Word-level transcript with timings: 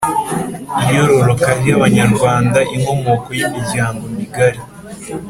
Iyororoka 0.81 1.47
ry’Abanyarwanda, 1.59 2.59
Inkomoko 2.73 3.29
y’imiryango 3.37 4.03
migari 4.15 4.59